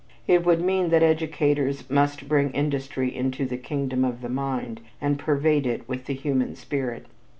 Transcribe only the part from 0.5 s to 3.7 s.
mean that educators must bring industry into "the